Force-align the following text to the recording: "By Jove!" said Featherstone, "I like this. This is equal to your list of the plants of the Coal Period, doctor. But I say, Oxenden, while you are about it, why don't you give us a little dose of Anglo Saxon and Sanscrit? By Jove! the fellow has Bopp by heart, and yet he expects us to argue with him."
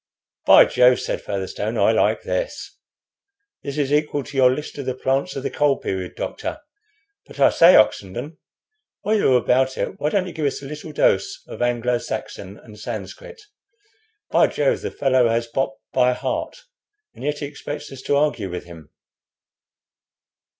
"By 0.47 0.65
Jove!" 0.65 0.99
said 0.99 1.21
Featherstone, 1.21 1.77
"I 1.77 1.91
like 1.91 2.23
this. 2.23 2.79
This 3.61 3.77
is 3.77 3.93
equal 3.93 4.23
to 4.23 4.35
your 4.35 4.49
list 4.51 4.79
of 4.79 4.87
the 4.87 4.95
plants 4.95 5.35
of 5.35 5.43
the 5.43 5.51
Coal 5.51 5.77
Period, 5.77 6.15
doctor. 6.15 6.59
But 7.27 7.39
I 7.39 7.51
say, 7.51 7.75
Oxenden, 7.75 8.37
while 9.01 9.15
you 9.17 9.33
are 9.35 9.37
about 9.37 9.77
it, 9.77 9.99
why 9.99 10.09
don't 10.09 10.25
you 10.25 10.33
give 10.33 10.47
us 10.47 10.59
a 10.63 10.65
little 10.65 10.91
dose 10.91 11.43
of 11.45 11.61
Anglo 11.61 11.99
Saxon 11.99 12.57
and 12.57 12.79
Sanscrit? 12.79 13.43
By 14.31 14.47
Jove! 14.47 14.81
the 14.81 14.89
fellow 14.89 15.29
has 15.29 15.45
Bopp 15.45 15.75
by 15.93 16.13
heart, 16.13 16.63
and 17.13 17.23
yet 17.23 17.37
he 17.37 17.45
expects 17.45 17.91
us 17.91 18.01
to 18.01 18.15
argue 18.15 18.49
with 18.49 18.63
him." 18.63 18.89